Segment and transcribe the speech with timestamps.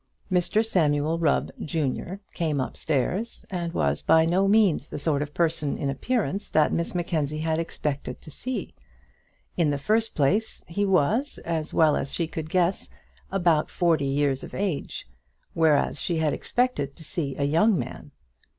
[0.31, 5.77] Mr Samuel Rubb, junior, came upstairs, and was by no means the sort of person
[5.77, 8.73] in appearance that Miss Mackenzie had expected to see.
[9.57, 12.89] In the first place, he was, as well as she could guess,
[13.31, 15.07] about forty years of age;
[15.53, 18.09] whereas she had expected to see a young man.